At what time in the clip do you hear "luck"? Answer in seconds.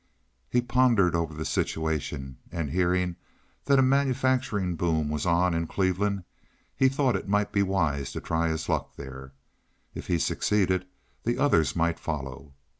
8.67-8.95